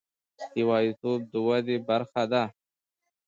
یوازیتوب 0.59 1.19
د 1.31 1.33
ودې 1.47 1.77
برخه 1.87 2.23
ده. 2.31 2.43